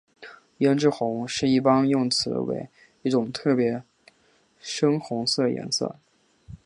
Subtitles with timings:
[0.57, 2.67] 胭脂红是一般用语为
[3.03, 3.83] 一特别
[4.59, 5.95] 深红色颜色。